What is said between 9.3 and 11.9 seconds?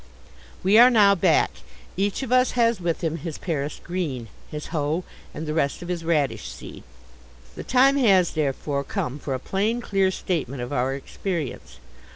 a plain, clear statement of our experience.